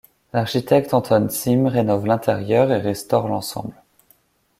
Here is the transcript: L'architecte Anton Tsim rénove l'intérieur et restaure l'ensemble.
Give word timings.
L'architecte 0.33 0.95
Anton 0.95 1.27
Tsim 1.29 1.67
rénove 1.67 2.07
l'intérieur 2.07 2.71
et 2.71 2.77
restaure 2.79 3.27
l'ensemble. 3.27 3.75